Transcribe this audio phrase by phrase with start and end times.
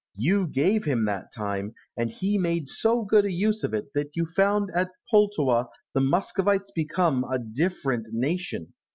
[0.15, 4.15] You gave him that time, and he made so good a use of it that
[4.15, 8.73] you found at Pultowa the Muscovites become a different nation.